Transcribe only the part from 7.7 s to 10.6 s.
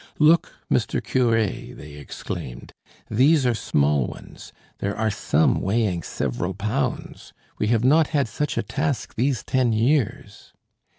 not had such a task these ten years."